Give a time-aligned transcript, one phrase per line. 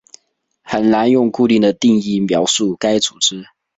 [0.63, 3.45] 很难用固定的定义描述该组织。